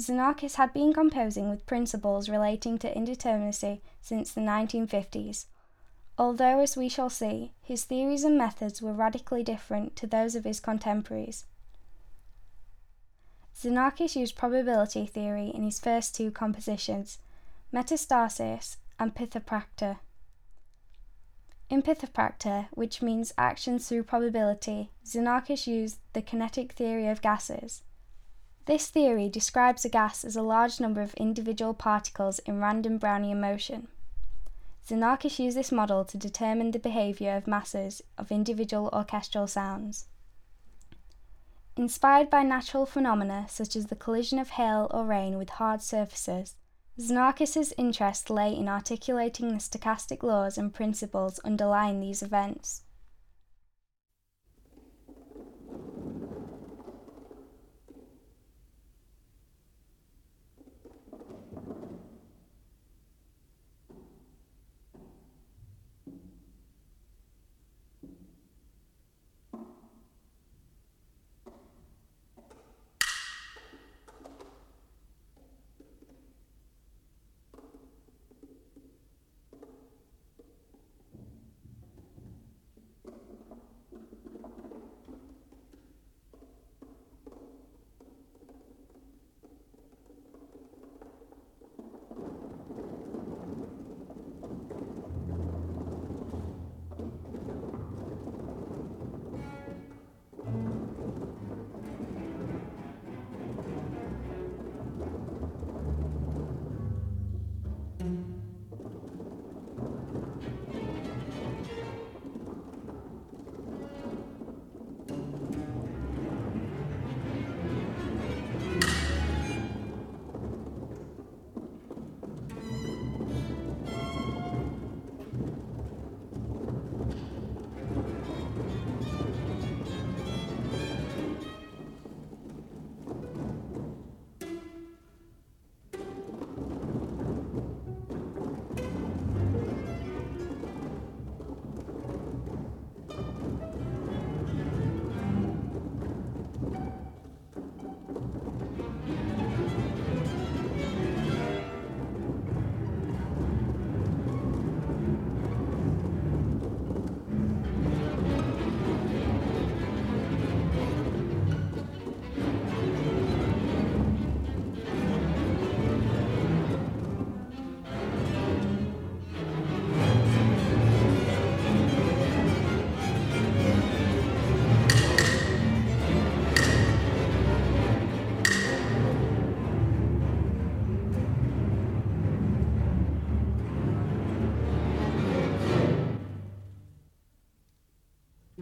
Xenakis 0.00 0.54
had 0.54 0.72
been 0.72 0.94
composing 0.94 1.50
with 1.50 1.66
principles 1.66 2.30
relating 2.30 2.78
to 2.78 2.94
indeterminacy 2.94 3.82
since 4.00 4.32
the 4.32 4.40
1950s, 4.40 5.44
although, 6.16 6.60
as 6.60 6.74
we 6.74 6.88
shall 6.88 7.10
see, 7.10 7.52
his 7.60 7.84
theories 7.84 8.24
and 8.24 8.38
methods 8.38 8.80
were 8.80 8.94
radically 8.94 9.42
different 9.42 9.96
to 9.96 10.06
those 10.06 10.34
of 10.34 10.44
his 10.44 10.58
contemporaries. 10.58 11.44
Xenakis 13.54 14.16
used 14.16 14.36
probability 14.36 15.04
theory 15.04 15.48
in 15.48 15.64
his 15.64 15.78
first 15.78 16.14
two 16.14 16.30
compositions, 16.30 17.18
Metastaseis 17.70 18.78
and 18.98 19.14
Pithoprakta. 19.14 19.98
In 21.68 21.82
Pithoprakta, 21.82 22.68
which 22.70 23.02
means 23.02 23.34
actions 23.36 23.86
through 23.86 24.04
probability, 24.04 24.90
Xenakis 25.04 25.66
used 25.66 25.98
the 26.14 26.22
kinetic 26.22 26.72
theory 26.72 27.06
of 27.06 27.20
gases. 27.20 27.82
This 28.66 28.88
theory 28.88 29.28
describes 29.28 29.84
a 29.84 29.88
gas 29.88 30.24
as 30.24 30.36
a 30.36 30.42
large 30.42 30.80
number 30.80 31.00
of 31.00 31.14
individual 31.14 31.74
particles 31.74 32.38
in 32.40 32.60
random 32.60 32.98
Brownian 32.98 33.40
motion. 33.40 33.88
Xenakis 34.86 35.38
used 35.38 35.56
this 35.56 35.72
model 35.72 36.04
to 36.04 36.16
determine 36.16 36.70
the 36.70 36.78
behavior 36.78 37.36
of 37.36 37.46
masses 37.46 38.02
of 38.18 38.30
individual 38.30 38.90
orchestral 38.92 39.46
sounds. 39.46 40.06
Inspired 41.76 42.28
by 42.28 42.42
natural 42.42 42.86
phenomena 42.86 43.46
such 43.48 43.76
as 43.76 43.86
the 43.86 43.96
collision 43.96 44.38
of 44.38 44.50
hail 44.50 44.88
or 44.90 45.04
rain 45.04 45.38
with 45.38 45.50
hard 45.50 45.80
surfaces, 45.80 46.56
Xenakis's 46.98 47.72
interest 47.78 48.28
lay 48.28 48.54
in 48.54 48.68
articulating 48.68 49.48
the 49.48 49.54
stochastic 49.54 50.22
laws 50.22 50.58
and 50.58 50.74
principles 50.74 51.38
underlying 51.40 52.00
these 52.00 52.22
events. 52.22 52.82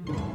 Mm-hmm. 0.07 0.28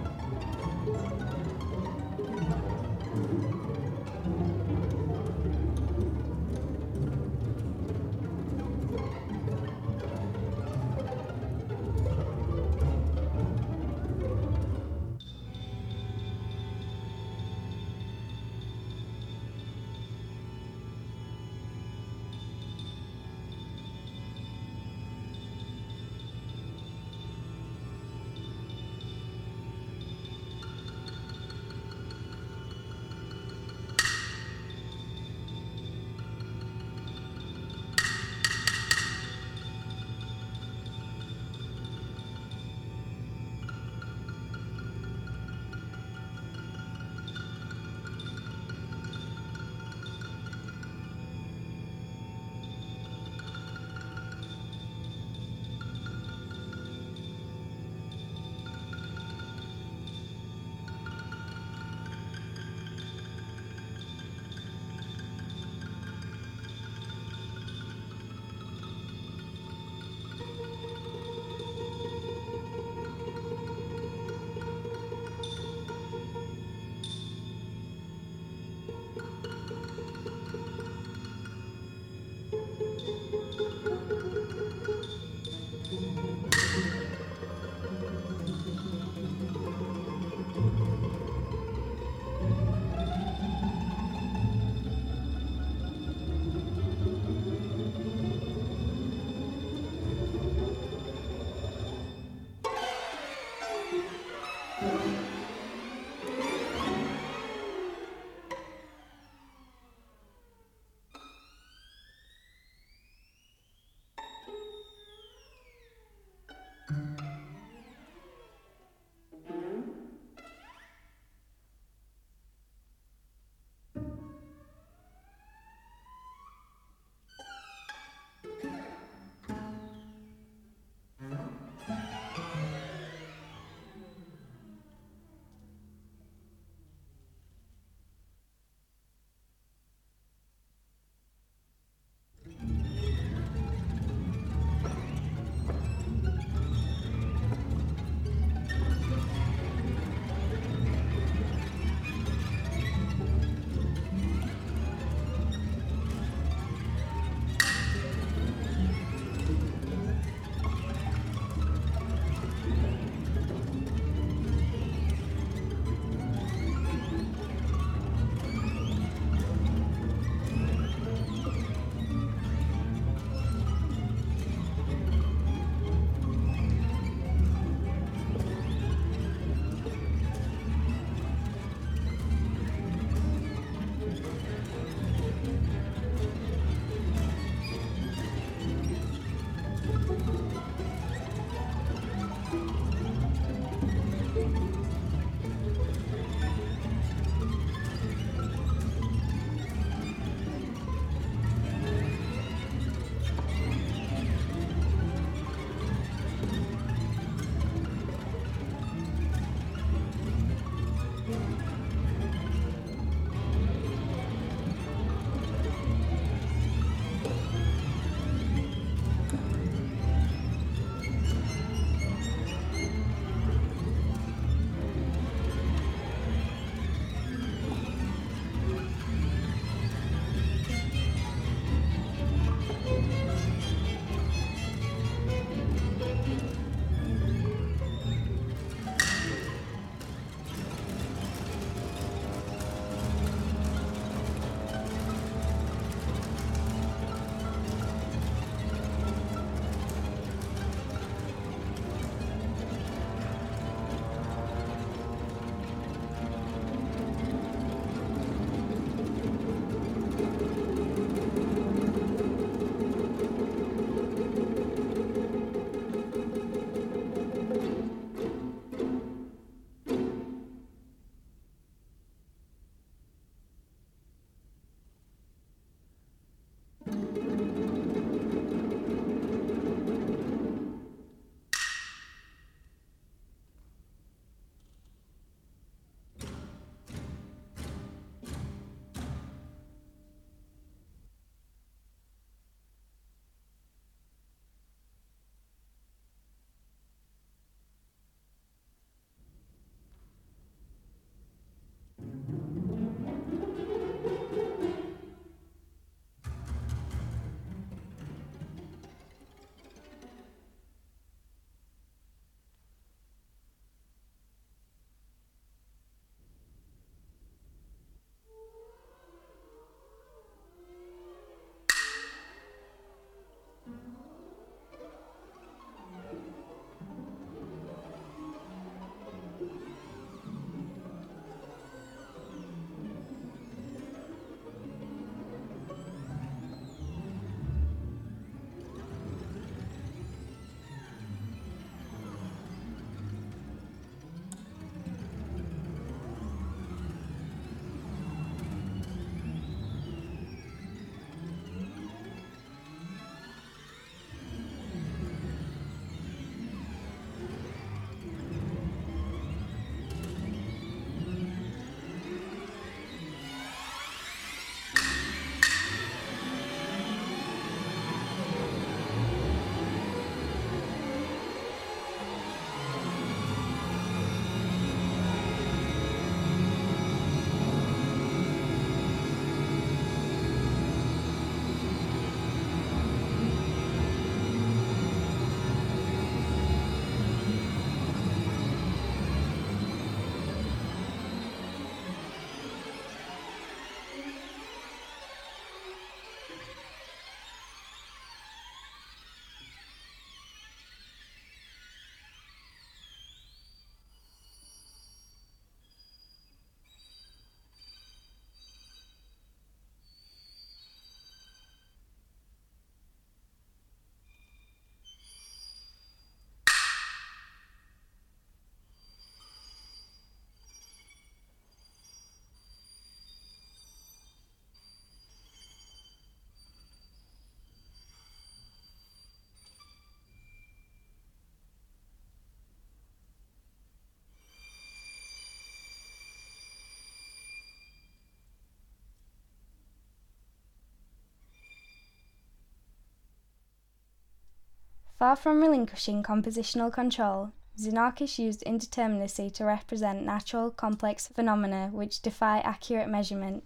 Far 445.04 445.18
from 445.18 445.42
relinquishing 445.42 446.02
compositional 446.02 446.72
control, 446.72 447.34
Xenakis 447.60 448.20
used 448.20 448.42
indeterminacy 448.46 449.34
to 449.34 449.44
represent 449.44 450.04
natural, 450.04 450.50
complex 450.50 451.10
phenomena 451.10 451.72
which 451.74 452.02
defy 452.02 452.40
accurate 452.40 452.88
measurement. 452.88 453.44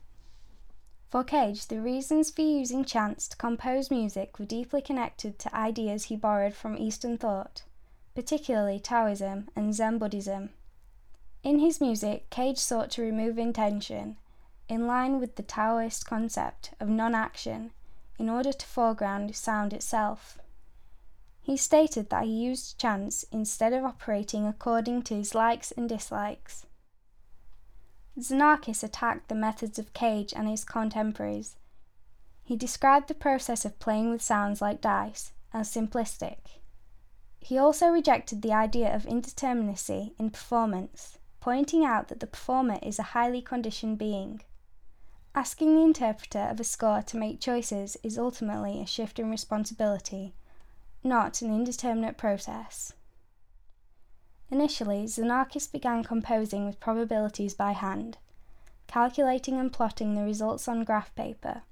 For 1.09 1.23
Cage, 1.23 1.65
the 1.65 1.81
reasons 1.81 2.29
for 2.29 2.43
using 2.43 2.85
chance 2.85 3.27
to 3.29 3.37
compose 3.37 3.89
music 3.89 4.37
were 4.37 4.45
deeply 4.45 4.83
connected 4.83 5.39
to 5.39 5.55
ideas 5.55 6.03
he 6.03 6.15
borrowed 6.15 6.53
from 6.53 6.77
Eastern 6.77 7.17
thought, 7.17 7.63
particularly 8.13 8.79
Taoism 8.79 9.49
and 9.55 9.73
Zen 9.73 9.97
Buddhism. 9.97 10.51
In 11.41 11.57
his 11.57 11.81
music, 11.81 12.29
Cage 12.29 12.59
sought 12.59 12.91
to 12.91 13.01
remove 13.01 13.39
intention, 13.39 14.17
in 14.69 14.85
line 14.85 15.19
with 15.19 15.37
the 15.37 15.41
Taoist 15.41 16.05
concept 16.05 16.75
of 16.79 16.87
non 16.87 17.15
action, 17.15 17.71
in 18.19 18.29
order 18.29 18.53
to 18.53 18.65
foreground 18.67 19.35
sound 19.35 19.73
itself. 19.73 20.37
He 21.47 21.55
stated 21.55 22.09
that 22.09 22.25
he 22.25 22.43
used 22.43 22.77
chance 22.77 23.23
instead 23.31 23.71
of 23.71 23.85
operating 23.85 24.45
according 24.45 25.03
to 25.03 25.15
his 25.15 25.33
likes 25.33 25.71
and 25.71 25.87
dislikes. 25.87 26.65
Xenakis 28.19 28.83
attacked 28.83 29.29
the 29.29 29.33
methods 29.33 29.79
of 29.79 29.93
Cage 29.93 30.33
and 30.35 30.49
his 30.49 30.65
contemporaries. 30.65 31.55
He 32.43 32.57
described 32.57 33.07
the 33.07 33.13
process 33.13 33.63
of 33.63 33.79
playing 33.79 34.09
with 34.09 34.21
sounds 34.21 34.61
like 34.61 34.81
dice 34.81 35.31
as 35.53 35.73
simplistic. 35.73 36.59
He 37.39 37.57
also 37.57 37.87
rejected 37.87 38.41
the 38.41 38.51
idea 38.51 38.93
of 38.93 39.03
indeterminacy 39.03 40.15
in 40.19 40.31
performance, 40.31 41.17
pointing 41.39 41.85
out 41.85 42.09
that 42.09 42.19
the 42.19 42.27
performer 42.27 42.77
is 42.83 42.99
a 42.99 43.13
highly 43.15 43.41
conditioned 43.41 43.97
being. 43.97 44.41
Asking 45.33 45.77
the 45.77 45.83
interpreter 45.83 46.49
of 46.49 46.59
a 46.59 46.65
score 46.65 47.01
to 47.03 47.15
make 47.15 47.39
choices 47.39 47.95
is 48.03 48.17
ultimately 48.17 48.81
a 48.81 48.85
shift 48.85 49.17
in 49.17 49.31
responsibility 49.31 50.33
not 51.03 51.41
an 51.41 51.53
indeterminate 51.53 52.17
process. 52.17 52.93
Initially, 54.49 55.05
Xenakis 55.05 55.71
began 55.71 56.03
composing 56.03 56.65
with 56.65 56.79
probabilities 56.79 57.53
by 57.53 57.73
hand, 57.73 58.17
calculating 58.87 59.59
and 59.59 59.71
plotting 59.71 60.15
the 60.15 60.23
results 60.23 60.67
on 60.67 60.83
graph 60.83 61.13
paper. 61.15 61.63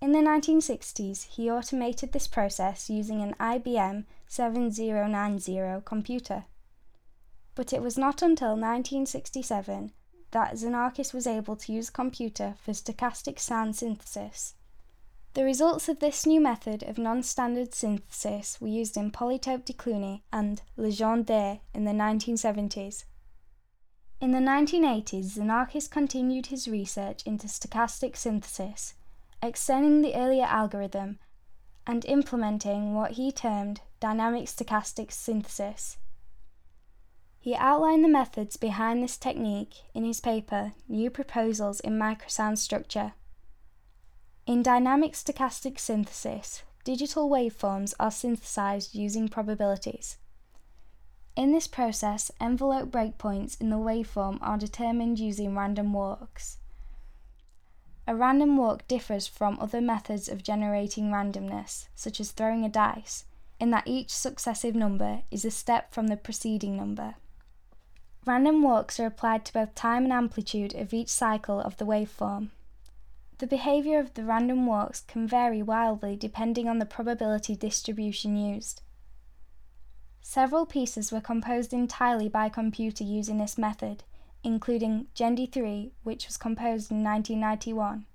In 0.00 0.12
the 0.12 0.18
1960s, 0.18 1.26
he 1.26 1.50
automated 1.50 2.12
this 2.12 2.28
process 2.28 2.88
using 2.88 3.20
an 3.20 3.34
IBM 3.40 4.04
7090 4.28 5.82
computer. 5.84 6.44
But 7.54 7.72
it 7.72 7.82
was 7.82 7.98
not 7.98 8.22
until 8.22 8.50
1967 8.50 9.92
that 10.30 10.54
Xenakis 10.54 11.12
was 11.12 11.26
able 11.26 11.56
to 11.56 11.72
use 11.72 11.88
a 11.88 11.92
computer 11.92 12.54
for 12.62 12.72
stochastic 12.72 13.38
sound 13.40 13.74
synthesis. 13.74 14.54
The 15.34 15.44
results 15.44 15.88
of 15.88 16.00
this 16.00 16.26
new 16.26 16.40
method 16.40 16.82
of 16.82 16.98
non-standard 16.98 17.74
synthesis 17.74 18.60
were 18.60 18.68
used 18.68 18.96
in 18.96 19.10
Polytope 19.10 19.64
de 19.64 19.72
Cluny 19.72 20.24
and 20.32 20.62
Legendre 20.76 21.60
in 21.74 21.84
the 21.84 21.92
1970s. 21.92 23.04
In 24.20 24.32
the 24.32 24.38
1980s, 24.38 25.36
Xenakis 25.36 25.88
continued 25.88 26.46
his 26.46 26.66
research 26.66 27.22
into 27.24 27.46
stochastic 27.46 28.16
synthesis, 28.16 28.94
extending 29.40 30.02
the 30.02 30.16
earlier 30.16 30.44
algorithm 30.44 31.20
and 31.86 32.04
implementing 32.06 32.94
what 32.94 33.12
he 33.12 33.30
termed 33.30 33.80
dynamic 34.00 34.46
stochastic 34.46 35.12
synthesis. 35.12 35.98
He 37.38 37.54
outlined 37.54 38.02
the 38.02 38.08
methods 38.08 38.56
behind 38.56 39.02
this 39.02 39.16
technique 39.16 39.84
in 39.94 40.04
his 40.04 40.20
paper 40.20 40.72
New 40.88 41.10
Proposals 41.10 41.78
in 41.80 41.98
Microsound 41.98 42.58
Structure. 42.58 43.12
In 44.48 44.62
dynamic 44.62 45.12
stochastic 45.12 45.78
synthesis, 45.78 46.62
digital 46.82 47.28
waveforms 47.28 47.92
are 48.00 48.10
synthesized 48.10 48.94
using 48.94 49.28
probabilities. 49.28 50.16
In 51.36 51.52
this 51.52 51.66
process, 51.66 52.30
envelope 52.40 52.90
breakpoints 52.90 53.60
in 53.60 53.68
the 53.68 53.76
waveform 53.76 54.38
are 54.40 54.56
determined 54.56 55.18
using 55.18 55.54
random 55.54 55.92
walks. 55.92 56.56
A 58.06 58.16
random 58.16 58.56
walk 58.56 58.88
differs 58.88 59.26
from 59.26 59.58
other 59.60 59.82
methods 59.82 60.30
of 60.30 60.42
generating 60.42 61.10
randomness, 61.10 61.88
such 61.94 62.18
as 62.18 62.30
throwing 62.30 62.64
a 62.64 62.70
dice, 62.70 63.26
in 63.60 63.70
that 63.72 63.86
each 63.86 64.08
successive 64.08 64.74
number 64.74 65.24
is 65.30 65.44
a 65.44 65.50
step 65.50 65.92
from 65.92 66.06
the 66.06 66.16
preceding 66.16 66.74
number. 66.74 67.16
Random 68.24 68.62
walks 68.62 68.98
are 68.98 69.04
applied 69.04 69.44
to 69.44 69.52
both 69.52 69.74
time 69.74 70.04
and 70.04 70.12
amplitude 70.14 70.74
of 70.74 70.94
each 70.94 71.10
cycle 71.10 71.60
of 71.60 71.76
the 71.76 71.84
waveform. 71.84 72.48
The 73.38 73.46
behavior 73.46 74.00
of 74.00 74.14
the 74.14 74.24
random 74.24 74.66
walks 74.66 75.00
can 75.00 75.26
vary 75.26 75.62
wildly 75.62 76.16
depending 76.16 76.68
on 76.68 76.80
the 76.80 76.86
probability 76.86 77.54
distribution 77.54 78.36
used. 78.36 78.82
Several 80.20 80.66
pieces 80.66 81.12
were 81.12 81.20
composed 81.20 81.72
entirely 81.72 82.28
by 82.28 82.48
computer 82.48 83.04
using 83.04 83.38
this 83.38 83.56
method, 83.56 84.02
including 84.42 85.06
GENDY 85.14 85.46
3, 85.46 85.92
which 86.02 86.26
was 86.26 86.36
composed 86.36 86.90
in 86.90 87.04
1991. 87.04 88.06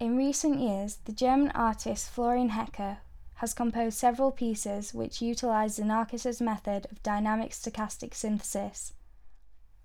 In 0.00 0.16
recent 0.16 0.60
years, 0.60 0.98
the 1.06 1.12
German 1.12 1.50
artist 1.56 2.08
Florian 2.08 2.50
Hecker 2.50 2.98
has 3.34 3.52
composed 3.52 3.98
several 3.98 4.30
pieces 4.30 4.94
which 4.94 5.20
utilize 5.20 5.76
Xenakis' 5.76 6.40
method 6.40 6.86
of 6.92 7.02
dynamic 7.02 7.50
stochastic 7.50 8.14
synthesis. 8.14 8.92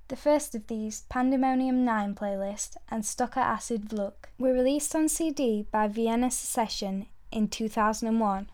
The 0.09 0.15
first 0.15 0.53
of 0.53 0.67
these, 0.67 1.01
Pandemonium 1.09 1.83
9 1.83 2.13
playlist 2.13 2.77
and 2.89 3.03
Stocha 3.03 3.37
Acid 3.37 3.89
Vlook, 3.89 4.29
were 4.37 4.53
released 4.53 4.95
on 4.95 5.09
CD 5.09 5.65
by 5.71 5.87
Vienna 5.87 6.29
Secession 6.29 7.07
in 7.31 7.47
2001. 7.47 8.51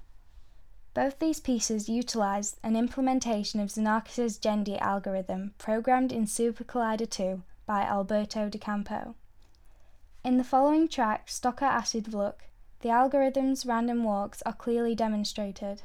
Both 0.94 1.20
these 1.20 1.42
pieces 1.42 1.90
utilized 1.90 2.58
an 2.64 2.78
implementation 2.78 3.60
of 3.60 3.68
Xenakis' 3.68 4.40
GENDY 4.40 4.80
algorithm 4.80 5.56
programmed 5.58 6.14
in 6.14 6.26
SuperCollider 6.26 7.10
2 7.10 7.44
by 7.66 7.82
Alberto 7.82 8.48
De 8.48 8.58
Campo. 8.58 9.16
In 10.22 10.38
the 10.38 10.44
following 10.44 10.90
track, 10.90 11.28
Stocha 11.28 11.64
Acid 11.64 12.04
Vlook, 12.04 12.50
the 12.82 12.90
algorithm's 12.90 13.66
random 13.66 14.04
walks 14.04 14.42
are 14.42 14.52
clearly 14.52 14.94
demonstrated. 14.94 15.84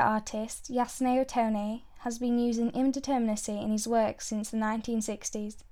artist 0.03 0.71
Yasunao 0.71 1.27
Tone 1.27 1.83
has 2.01 2.19
been 2.19 2.39
using 2.39 2.71
indeterminacy 2.73 3.63
in 3.63 3.71
his 3.71 3.87
work 3.87 4.21
since 4.21 4.51
the 4.51 4.57
1960s. 4.57 5.63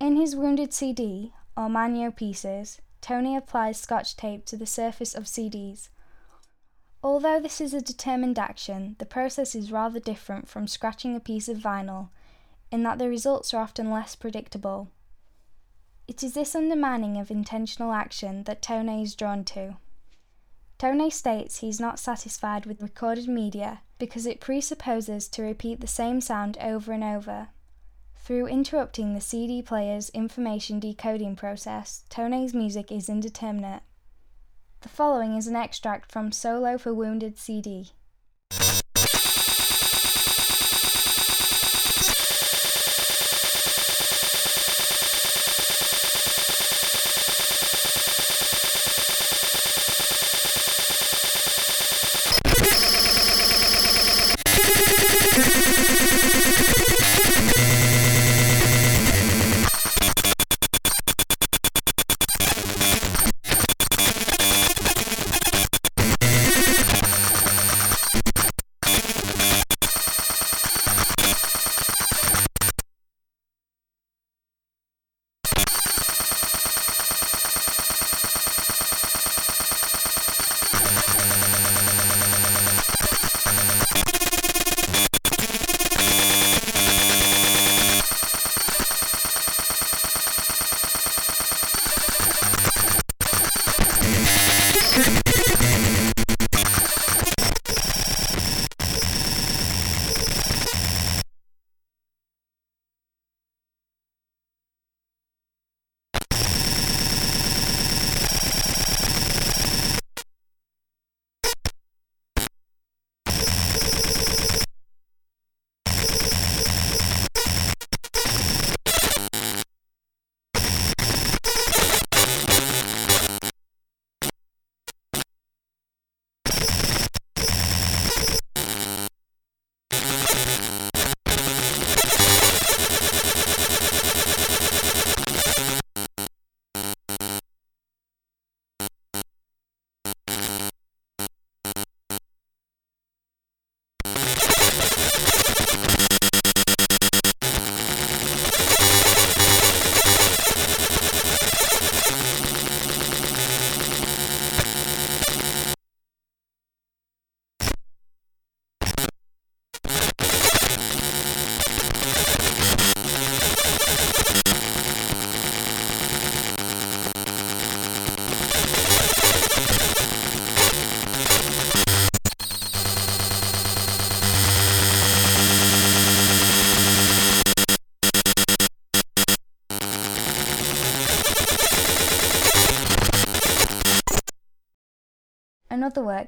In 0.00 0.16
his 0.16 0.34
Wounded 0.34 0.72
CD, 0.72 1.32
or 1.56 1.68
Manio 1.68 2.14
pieces, 2.14 2.80
Tone 3.00 3.36
applies 3.36 3.80
scotch 3.80 4.16
tape 4.16 4.44
to 4.46 4.56
the 4.56 4.66
surface 4.66 5.14
of 5.14 5.24
CDs. 5.24 5.88
Although 7.02 7.40
this 7.40 7.60
is 7.60 7.74
a 7.74 7.80
determined 7.80 8.38
action, 8.38 8.96
the 8.98 9.06
process 9.06 9.54
is 9.54 9.72
rather 9.72 10.00
different 10.00 10.48
from 10.48 10.68
scratching 10.68 11.16
a 11.16 11.20
piece 11.20 11.48
of 11.48 11.58
vinyl 11.58 12.10
in 12.70 12.82
that 12.84 12.98
the 12.98 13.08
results 13.08 13.52
are 13.52 13.62
often 13.62 13.90
less 13.90 14.14
predictable. 14.16 14.88
It 16.08 16.22
is 16.22 16.34
this 16.34 16.54
undermining 16.54 17.16
of 17.16 17.30
intentional 17.30 17.92
action 17.92 18.44
that 18.44 18.62
Tone 18.62 18.88
is 18.88 19.14
drawn 19.14 19.44
to. 19.46 19.76
Tone 20.82 21.12
states 21.12 21.58
he 21.58 21.68
is 21.68 21.78
not 21.78 22.00
satisfied 22.00 22.66
with 22.66 22.82
recorded 22.82 23.28
media 23.28 23.82
because 24.00 24.26
it 24.26 24.40
presupposes 24.40 25.28
to 25.28 25.40
repeat 25.40 25.80
the 25.80 25.86
same 25.86 26.20
sound 26.20 26.58
over 26.60 26.90
and 26.90 27.04
over. 27.04 27.50
Through 28.16 28.48
interrupting 28.48 29.14
the 29.14 29.20
CD 29.20 29.62
player's 29.62 30.10
information 30.10 30.80
decoding 30.80 31.36
process, 31.36 32.02
Tone's 32.08 32.52
music 32.52 32.90
is 32.90 33.08
indeterminate. 33.08 33.84
The 34.80 34.88
following 34.88 35.36
is 35.36 35.46
an 35.46 35.54
extract 35.54 36.10
from 36.10 36.32
Solo 36.32 36.76
for 36.76 36.92
Wounded 36.92 37.38
CD. 37.38 37.90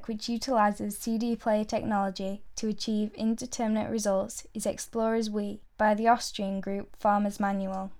Which 0.05 0.29
utilizes 0.29 0.97
CD 0.97 1.35
player 1.35 1.63
technology 1.63 2.43
to 2.57 2.67
achieve 2.67 3.13
indeterminate 3.13 3.89
results 3.89 4.45
is 4.53 4.65
Explorers 4.65 5.29
We 5.29 5.61
by 5.77 5.93
the 5.93 6.07
Austrian 6.07 6.61
group 6.61 6.95
Farmer's 6.95 7.39
Manual. 7.39 7.91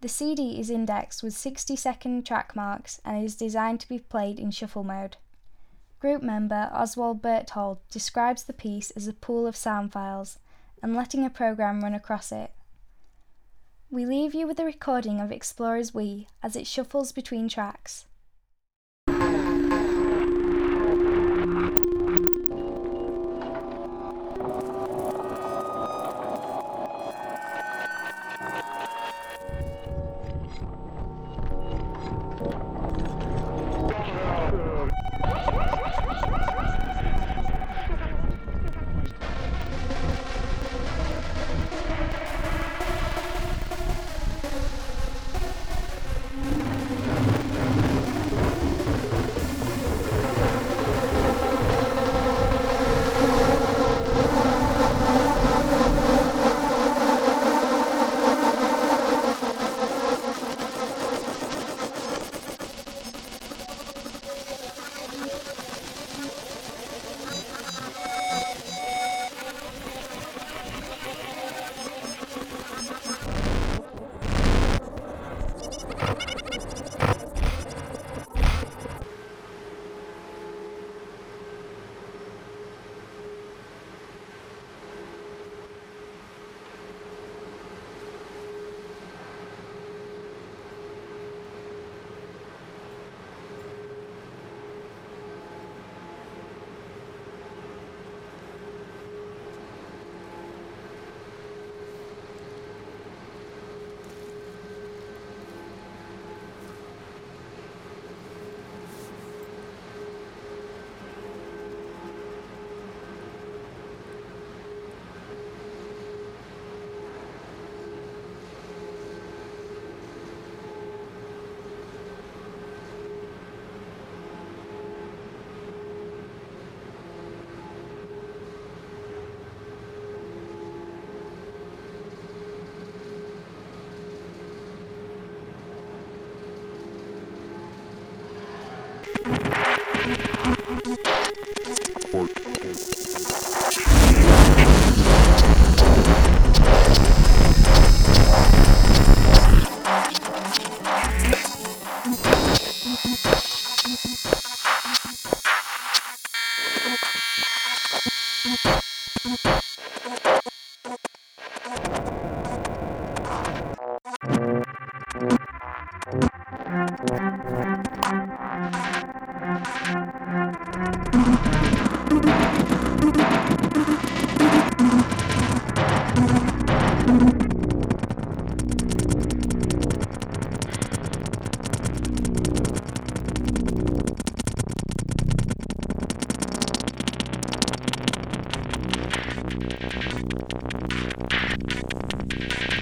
The 0.00 0.08
CD 0.08 0.60
is 0.60 0.70
indexed 0.70 1.22
with 1.22 1.34
60 1.34 1.76
second 1.76 2.26
track 2.26 2.54
marks 2.54 3.00
and 3.04 3.24
is 3.24 3.36
designed 3.36 3.80
to 3.80 3.88
be 3.88 3.98
played 3.98 4.38
in 4.38 4.50
shuffle 4.50 4.84
mode. 4.84 5.16
Group 6.00 6.22
member 6.22 6.70
Oswald 6.72 7.20
Berthold 7.20 7.78
describes 7.90 8.44
the 8.44 8.52
piece 8.52 8.90
as 8.92 9.08
a 9.08 9.12
pool 9.12 9.46
of 9.46 9.56
sound 9.56 9.92
files 9.92 10.38
and 10.82 10.94
letting 10.94 11.24
a 11.24 11.30
program 11.30 11.80
run 11.80 11.94
across 11.94 12.30
it. 12.30 12.52
We 13.90 14.04
leave 14.04 14.34
you 14.34 14.46
with 14.46 14.60
a 14.60 14.64
recording 14.64 15.20
of 15.20 15.32
Explorers 15.32 15.94
We 15.94 16.28
as 16.42 16.54
it 16.54 16.66
shuffles 16.66 17.10
between 17.10 17.48
tracks. 17.48 18.04